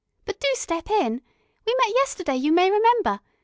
"But 0.25 0.39
do 0.39 0.47
step 0.55 0.89
in. 0.89 1.21
We 1.63 1.75
met 1.77 1.89
yesterday, 1.93 2.35
you 2.37 2.51
may 2.51 2.71
remember. 2.71 3.19